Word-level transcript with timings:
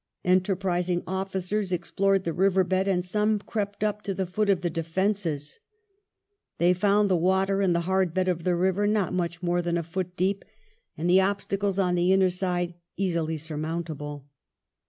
Enterprising 0.25 1.03
officers 1.05 1.71
explored 1.71 2.23
the 2.23 2.33
river 2.33 2.63
bed, 2.63 2.87
and 2.87 3.05
some 3.05 3.37
crept 3.37 3.83
up 3.83 4.01
to 4.01 4.15
the 4.15 4.25
foot 4.25 4.49
of 4.49 4.61
the 4.61 4.69
de 4.71 4.81
fences. 4.81 5.59
They 6.57 6.73
found 6.73 7.07
the 7.07 7.15
water 7.15 7.61
in 7.61 7.73
the 7.73 7.81
hard 7.81 8.11
bed 8.11 8.27
of 8.27 8.43
the 8.43 8.55
river 8.55 8.87
not 8.87 9.13
much 9.13 9.43
more 9.43 9.61
than 9.61 9.77
a 9.77 9.83
foot 9.83 10.17
deep, 10.17 10.43
and 10.97 11.07
the 11.07 11.21
obstacles 11.21 11.77
on 11.77 11.93
the 11.93 12.11
inner 12.11 12.31
side 12.31 12.73
easily 12.97 13.37
surmountable. 13.37 14.25